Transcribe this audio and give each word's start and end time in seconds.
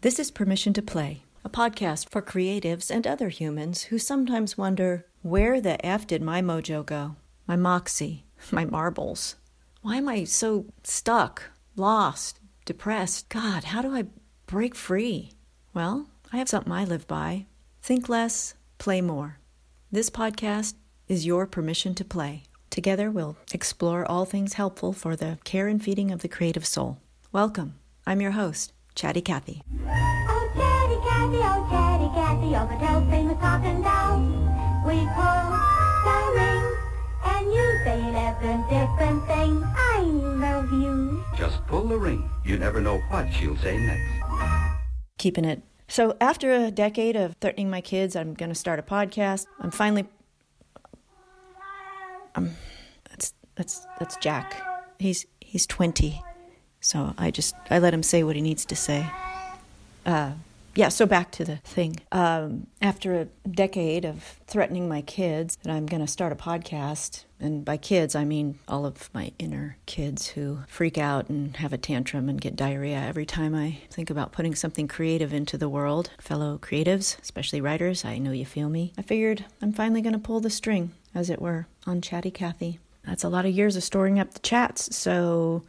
This 0.00 0.20
is 0.20 0.30
Permission 0.30 0.72
to 0.74 0.80
Play, 0.80 1.24
a 1.44 1.48
podcast 1.48 2.08
for 2.08 2.22
creatives 2.22 2.88
and 2.88 3.04
other 3.04 3.30
humans 3.30 3.82
who 3.90 3.98
sometimes 3.98 4.56
wonder 4.56 5.06
where 5.22 5.60
the 5.60 5.84
F 5.84 6.06
did 6.06 6.22
my 6.22 6.40
mojo 6.40 6.86
go? 6.86 7.16
My 7.48 7.56
moxie, 7.56 8.24
my 8.52 8.64
marbles. 8.64 9.34
Why 9.82 9.96
am 9.96 10.08
I 10.08 10.22
so 10.22 10.66
stuck, 10.84 11.50
lost, 11.74 12.38
depressed? 12.64 13.28
God, 13.28 13.64
how 13.64 13.82
do 13.82 13.92
I 13.92 14.04
break 14.46 14.76
free? 14.76 15.32
Well, 15.74 16.06
I 16.32 16.36
have 16.36 16.48
something 16.48 16.72
I 16.72 16.84
live 16.84 17.08
by 17.08 17.46
think 17.82 18.08
less, 18.08 18.54
play 18.78 19.00
more. 19.00 19.40
This 19.90 20.10
podcast 20.10 20.74
is 21.08 21.26
your 21.26 21.44
permission 21.44 21.96
to 21.96 22.04
play. 22.04 22.44
Together, 22.70 23.10
we'll 23.10 23.36
explore 23.52 24.08
all 24.08 24.24
things 24.24 24.52
helpful 24.52 24.92
for 24.92 25.16
the 25.16 25.40
care 25.42 25.66
and 25.66 25.82
feeding 25.82 26.12
of 26.12 26.20
the 26.20 26.28
creative 26.28 26.66
soul. 26.66 27.00
Welcome. 27.32 27.80
I'm 28.06 28.20
your 28.20 28.30
host, 28.30 28.72
Chatty 28.98 29.20
Kathy. 29.20 29.62
Oh, 29.86 30.50
Chatty 30.56 30.98
Cathy, 31.06 31.38
oh, 31.38 31.68
Chatty 31.70 32.08
Cathy, 32.18 32.56
all 32.56 32.66
the 32.66 32.74
tales 32.84 33.08
famous 33.08 33.38
talking 33.38 33.80
dolls. 33.80 34.26
We 34.84 35.06
pull 35.14 35.46
the 36.02 36.18
ring, 36.34 36.66
and 37.24 37.46
you 37.46 37.78
say 37.84 38.08
eleven 38.08 38.62
different 38.62 39.24
things. 39.28 39.64
I 39.76 40.00
love 40.00 40.72
you. 40.72 41.22
Just 41.36 41.64
pull 41.68 41.84
the 41.84 41.96
ring. 41.96 42.28
You 42.44 42.58
never 42.58 42.80
know 42.80 42.98
what 43.08 43.32
she'll 43.32 43.56
say 43.58 43.78
next. 43.78 44.10
Keeping 45.16 45.44
it. 45.44 45.62
So, 45.86 46.16
after 46.20 46.50
a 46.52 46.72
decade 46.72 47.14
of 47.14 47.36
threatening 47.40 47.70
my 47.70 47.80
kids, 47.80 48.16
I'm 48.16 48.34
going 48.34 48.50
to 48.50 48.56
start 48.56 48.80
a 48.80 48.82
podcast. 48.82 49.46
I'm 49.60 49.70
finally. 49.70 50.06
Um, 52.34 52.56
that's 53.08 53.32
that's 53.54 53.86
that's 54.00 54.16
Jack. 54.16 54.60
He's 54.98 55.24
he's 55.40 55.68
20. 55.68 56.20
So 56.88 57.12
I 57.18 57.30
just 57.30 57.54
I 57.68 57.80
let 57.80 57.92
him 57.92 58.02
say 58.02 58.22
what 58.22 58.34
he 58.34 58.40
needs 58.40 58.64
to 58.64 58.74
say. 58.74 59.06
Uh, 60.06 60.32
yeah, 60.74 60.88
so 60.88 61.04
back 61.04 61.30
to 61.32 61.44
the 61.44 61.56
thing. 61.56 62.00
Um, 62.12 62.66
after 62.80 63.14
a 63.14 63.26
decade 63.46 64.06
of 64.06 64.22
threatening 64.46 64.88
my 64.88 65.02
kids 65.02 65.58
that 65.64 65.70
I'm 65.70 65.84
going 65.84 66.00
to 66.00 66.06
start 66.06 66.32
a 66.32 66.34
podcast, 66.34 67.24
and 67.38 67.62
by 67.62 67.76
kids 67.76 68.14
I 68.14 68.24
mean 68.24 68.58
all 68.66 68.86
of 68.86 69.10
my 69.12 69.32
inner 69.38 69.76
kids 69.84 70.28
who 70.28 70.60
freak 70.66 70.96
out 70.96 71.28
and 71.28 71.54
have 71.58 71.74
a 71.74 71.76
tantrum 71.76 72.26
and 72.26 72.40
get 72.40 72.56
diarrhea 72.56 72.96
every 72.96 73.26
time 73.26 73.54
I 73.54 73.80
think 73.90 74.08
about 74.08 74.32
putting 74.32 74.54
something 74.54 74.88
creative 74.88 75.34
into 75.34 75.58
the 75.58 75.68
world. 75.68 76.08
Fellow 76.18 76.56
creatives, 76.56 77.20
especially 77.20 77.60
writers, 77.60 78.02
I 78.02 78.16
know 78.16 78.32
you 78.32 78.46
feel 78.46 78.70
me. 78.70 78.94
I 78.96 79.02
figured 79.02 79.44
I'm 79.60 79.74
finally 79.74 80.00
going 80.00 80.14
to 80.14 80.18
pull 80.18 80.40
the 80.40 80.48
string, 80.48 80.92
as 81.14 81.28
it 81.28 81.42
were, 81.42 81.66
on 81.86 82.00
Chatty 82.00 82.30
Kathy. 82.30 82.78
That's 83.04 83.24
a 83.24 83.28
lot 83.28 83.44
of 83.44 83.52
years 83.52 83.76
of 83.76 83.82
storing 83.84 84.18
up 84.18 84.32
the 84.32 84.38
chats, 84.38 84.96
so 84.96 85.64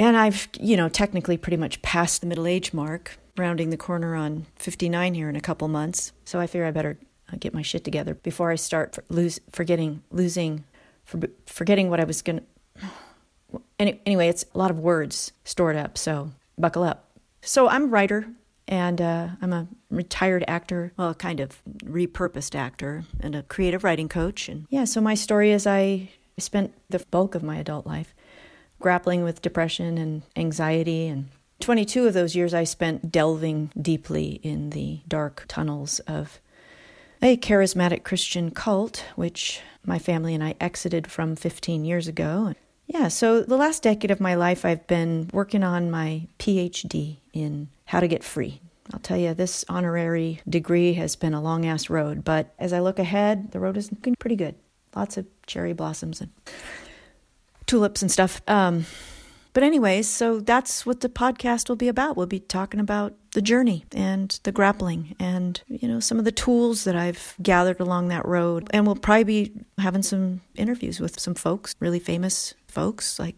and 0.00 0.16
I've, 0.16 0.48
you 0.58 0.78
know, 0.78 0.88
technically 0.88 1.36
pretty 1.36 1.58
much 1.58 1.82
passed 1.82 2.22
the 2.22 2.26
middle 2.26 2.46
age 2.46 2.72
mark, 2.72 3.18
rounding 3.36 3.68
the 3.68 3.76
corner 3.76 4.14
on 4.14 4.46
59 4.56 5.12
here 5.12 5.28
in 5.28 5.36
a 5.36 5.42
couple 5.42 5.68
months. 5.68 6.12
So 6.24 6.40
I 6.40 6.46
figure 6.46 6.64
I 6.64 6.70
better 6.70 6.98
uh, 7.30 7.36
get 7.38 7.52
my 7.52 7.60
shit 7.60 7.84
together 7.84 8.14
before 8.14 8.50
I 8.50 8.54
start 8.54 8.94
for 8.94 9.04
lose, 9.10 9.40
forgetting, 9.52 10.02
losing, 10.10 10.64
for, 11.04 11.20
forgetting 11.44 11.90
what 11.90 12.00
I 12.00 12.04
was 12.04 12.22
going 12.22 12.40
to. 12.80 13.60
Any, 13.78 14.00
anyway, 14.06 14.28
it's 14.28 14.46
a 14.54 14.58
lot 14.58 14.70
of 14.70 14.78
words 14.78 15.32
stored 15.44 15.76
up, 15.76 15.98
so 15.98 16.30
buckle 16.56 16.82
up. 16.82 17.10
So 17.42 17.68
I'm 17.68 17.84
a 17.84 17.88
writer, 17.88 18.26
and 18.66 19.02
uh, 19.02 19.28
I'm 19.42 19.52
a 19.52 19.68
retired 19.90 20.44
actor, 20.48 20.94
well, 20.96 21.12
kind 21.12 21.40
of 21.40 21.62
repurposed 21.84 22.54
actor, 22.54 23.04
and 23.20 23.34
a 23.34 23.42
creative 23.42 23.84
writing 23.84 24.08
coach. 24.08 24.48
And 24.48 24.64
yeah, 24.70 24.84
so 24.84 25.02
my 25.02 25.14
story 25.14 25.50
is 25.50 25.66
I 25.66 26.08
spent 26.38 26.72
the 26.88 27.04
bulk 27.10 27.34
of 27.34 27.42
my 27.42 27.58
adult 27.58 27.86
life 27.86 28.14
grappling 28.80 29.22
with 29.22 29.42
depression 29.42 29.96
and 29.98 30.22
anxiety. 30.34 31.06
And 31.06 31.28
22 31.60 32.06
of 32.06 32.14
those 32.14 32.34
years 32.34 32.52
I 32.52 32.64
spent 32.64 33.12
delving 33.12 33.70
deeply 33.80 34.40
in 34.42 34.70
the 34.70 35.00
dark 35.06 35.44
tunnels 35.46 36.00
of 36.00 36.40
a 37.22 37.36
charismatic 37.36 38.02
Christian 38.02 38.50
cult, 38.50 39.04
which 39.14 39.60
my 39.84 39.98
family 39.98 40.34
and 40.34 40.42
I 40.42 40.54
exited 40.60 41.06
from 41.06 41.36
15 41.36 41.84
years 41.84 42.08
ago. 42.08 42.54
Yeah, 42.86 43.08
so 43.08 43.42
the 43.42 43.56
last 43.56 43.82
decade 43.84 44.10
of 44.10 44.20
my 44.20 44.34
life, 44.34 44.64
I've 44.64 44.86
been 44.86 45.30
working 45.32 45.62
on 45.62 45.90
my 45.90 46.26
PhD 46.38 47.18
in 47.32 47.68
how 47.84 48.00
to 48.00 48.08
get 48.08 48.24
free. 48.24 48.60
I'll 48.92 48.98
tell 48.98 49.16
you, 49.16 49.34
this 49.34 49.64
honorary 49.68 50.40
degree 50.48 50.94
has 50.94 51.14
been 51.14 51.34
a 51.34 51.40
long 51.40 51.66
ass 51.66 51.88
road, 51.88 52.24
but 52.24 52.52
as 52.58 52.72
I 52.72 52.80
look 52.80 52.98
ahead, 52.98 53.52
the 53.52 53.60
road 53.60 53.76
is 53.76 53.92
looking 53.92 54.16
pretty 54.16 54.34
good. 54.34 54.56
Lots 54.96 55.16
of 55.16 55.26
cherry 55.46 55.72
blossoms 55.72 56.20
and 56.20 56.30
tulips 57.70 58.02
and 58.02 58.10
stuff. 58.10 58.42
Um, 58.48 58.84
but, 59.52 59.62
anyways, 59.62 60.08
so 60.08 60.40
that's 60.40 60.84
what 60.84 61.00
the 61.00 61.08
podcast 61.08 61.68
will 61.68 61.76
be 61.76 61.88
about. 61.88 62.16
We'll 62.16 62.26
be 62.26 62.40
talking 62.40 62.80
about 62.80 63.14
the 63.32 63.42
journey 63.42 63.84
and 63.92 64.38
the 64.42 64.52
grappling 64.52 65.14
and, 65.20 65.60
you 65.68 65.88
know, 65.88 66.00
some 66.00 66.18
of 66.18 66.24
the 66.24 66.32
tools 66.32 66.84
that 66.84 66.96
I've 66.96 67.34
gathered 67.40 67.80
along 67.80 68.08
that 68.08 68.26
road. 68.26 68.68
And 68.72 68.86
we'll 68.86 68.96
probably 68.96 69.24
be 69.24 69.52
having 69.78 70.02
some 70.02 70.40
interviews 70.56 71.00
with 71.00 71.18
some 71.20 71.34
folks, 71.34 71.74
really 71.80 72.00
famous 72.00 72.54
folks. 72.66 73.18
Like, 73.18 73.36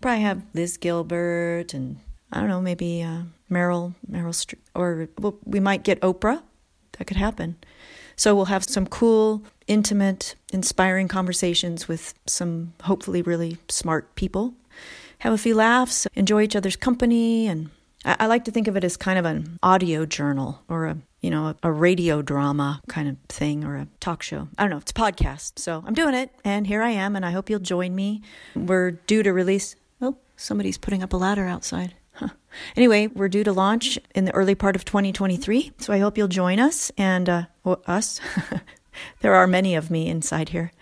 probably 0.00 0.22
have 0.22 0.42
Liz 0.52 0.76
Gilbert 0.76 1.72
and, 1.74 2.00
I 2.32 2.40
don't 2.40 2.48
know, 2.48 2.60
maybe 2.60 3.02
uh, 3.02 3.22
Meryl, 3.50 3.94
Meryl 4.10 4.54
or 4.74 5.08
well, 5.18 5.38
we 5.44 5.60
might 5.60 5.84
get 5.84 6.00
Oprah. 6.00 6.42
That 6.98 7.06
could 7.06 7.16
happen. 7.16 7.56
So 8.16 8.34
we'll 8.34 8.46
have 8.46 8.64
some 8.64 8.86
cool, 8.86 9.42
intimate, 9.66 10.34
inspiring 10.52 11.08
conversations 11.08 11.88
with 11.88 12.14
some 12.26 12.74
hopefully 12.82 13.22
really 13.22 13.58
smart 13.68 14.14
people. 14.14 14.54
Have 15.18 15.32
a 15.32 15.38
few 15.38 15.54
laughs, 15.54 16.06
enjoy 16.14 16.42
each 16.42 16.56
other's 16.56 16.76
company, 16.76 17.46
and 17.46 17.70
I, 18.04 18.16
I 18.20 18.26
like 18.26 18.44
to 18.44 18.50
think 18.50 18.68
of 18.68 18.76
it 18.76 18.84
as 18.84 18.96
kind 18.96 19.18
of 19.18 19.24
an 19.24 19.58
audio 19.62 20.04
journal 20.04 20.62
or 20.68 20.86
a 20.86 20.96
you 21.20 21.30
know 21.30 21.46
a, 21.46 21.56
a 21.62 21.72
radio 21.72 22.20
drama 22.20 22.82
kind 22.88 23.08
of 23.08 23.16
thing 23.28 23.64
or 23.64 23.76
a 23.76 23.88
talk 24.00 24.22
show. 24.22 24.48
I 24.58 24.64
don't 24.64 24.70
know. 24.70 24.78
It's 24.78 24.90
a 24.90 24.94
podcast, 24.94 25.58
so 25.58 25.82
I'm 25.86 25.94
doing 25.94 26.14
it, 26.14 26.30
and 26.44 26.66
here 26.66 26.82
I 26.82 26.90
am, 26.90 27.16
and 27.16 27.24
I 27.24 27.30
hope 27.30 27.48
you'll 27.48 27.60
join 27.60 27.94
me. 27.94 28.22
We're 28.54 28.92
due 28.92 29.22
to 29.22 29.32
release. 29.32 29.76
Oh, 30.02 30.18
somebody's 30.36 30.76
putting 30.78 31.02
up 31.02 31.12
a 31.12 31.16
ladder 31.16 31.46
outside. 31.46 31.94
Anyway, 32.76 33.08
we're 33.08 33.28
due 33.28 33.44
to 33.44 33.52
launch 33.52 33.98
in 34.14 34.24
the 34.24 34.34
early 34.34 34.54
part 34.54 34.76
of 34.76 34.84
2023, 34.84 35.72
so 35.78 35.92
I 35.92 35.98
hope 35.98 36.16
you'll 36.18 36.28
join 36.28 36.58
us 36.58 36.90
and 36.96 37.28
uh, 37.28 37.42
well, 37.62 37.82
us. 37.86 38.20
there 39.20 39.34
are 39.34 39.46
many 39.46 39.74
of 39.74 39.90
me 39.90 40.08
inside 40.08 40.50
here. 40.50 40.72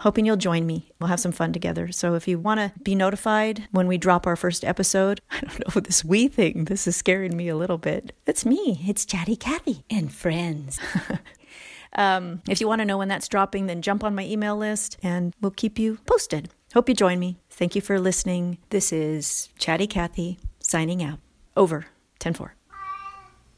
Hoping 0.00 0.26
you'll 0.26 0.36
join 0.36 0.66
me. 0.66 0.92
We'll 1.00 1.08
have 1.08 1.20
some 1.20 1.32
fun 1.32 1.54
together. 1.54 1.90
So 1.90 2.14
if 2.14 2.28
you 2.28 2.38
want 2.38 2.60
to 2.60 2.78
be 2.80 2.94
notified 2.94 3.66
when 3.72 3.86
we 3.86 3.96
drop 3.96 4.26
our 4.26 4.36
first 4.36 4.62
episode, 4.62 5.22
I 5.30 5.40
don't 5.40 5.74
know 5.74 5.80
this 5.80 6.04
we 6.04 6.28
thing. 6.28 6.66
This 6.66 6.86
is 6.86 6.96
scaring 6.96 7.36
me 7.36 7.48
a 7.48 7.56
little 7.56 7.78
bit. 7.78 8.14
It's 8.26 8.44
me. 8.44 8.84
It's 8.86 9.06
Chatty 9.06 9.36
Kathy 9.36 9.84
and 9.88 10.12
friends. 10.12 10.78
um, 11.94 12.42
if 12.46 12.60
you 12.60 12.68
want 12.68 12.80
to 12.80 12.84
know 12.84 12.98
when 12.98 13.08
that's 13.08 13.28
dropping, 13.28 13.66
then 13.66 13.80
jump 13.80 14.04
on 14.04 14.14
my 14.14 14.24
email 14.24 14.56
list 14.56 14.98
and 15.02 15.34
we'll 15.40 15.50
keep 15.50 15.78
you 15.78 15.98
posted. 16.06 16.50
Hope 16.74 16.90
you 16.90 16.94
join 16.94 17.18
me. 17.18 17.38
Thank 17.48 17.74
you 17.74 17.80
for 17.80 17.98
listening. 17.98 18.58
This 18.68 18.92
is 18.92 19.48
Chatty 19.58 19.86
Kathy 19.86 20.38
signing 20.70 21.02
out. 21.02 21.20
Over. 21.56 21.86
10 22.18 22.34
4. 22.34 22.54